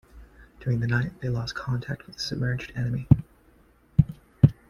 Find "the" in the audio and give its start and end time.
0.79-0.87, 2.15-2.21